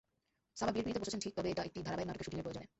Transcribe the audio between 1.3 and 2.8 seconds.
তবে এটা একটি ধারাবাহিক নাটকের শুটিংয়ের প্রয়োজনে।